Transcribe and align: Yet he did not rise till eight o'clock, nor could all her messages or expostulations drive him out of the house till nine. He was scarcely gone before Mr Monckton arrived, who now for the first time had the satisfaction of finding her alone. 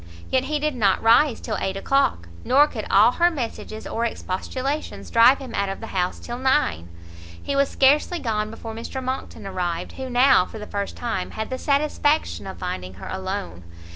Yet 0.31 0.45
he 0.45 0.57
did 0.57 0.73
not 0.73 1.03
rise 1.03 1.39
till 1.39 1.57
eight 1.57 1.77
o'clock, 1.77 2.27
nor 2.43 2.65
could 2.65 2.87
all 2.89 3.11
her 3.11 3.29
messages 3.29 3.85
or 3.85 4.03
expostulations 4.03 5.11
drive 5.11 5.37
him 5.37 5.53
out 5.53 5.69
of 5.69 5.79
the 5.79 5.93
house 5.93 6.17
till 6.19 6.39
nine. 6.39 6.89
He 7.39 7.55
was 7.55 7.69
scarcely 7.69 8.17
gone 8.17 8.49
before 8.49 8.73
Mr 8.73 8.99
Monckton 9.03 9.45
arrived, 9.45 9.91
who 9.91 10.09
now 10.09 10.47
for 10.47 10.57
the 10.57 10.65
first 10.65 10.97
time 10.97 11.29
had 11.29 11.51
the 11.51 11.59
satisfaction 11.59 12.47
of 12.47 12.57
finding 12.57 12.95
her 12.95 13.09
alone. 13.11 13.63